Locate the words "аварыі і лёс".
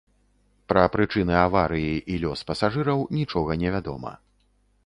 1.47-2.39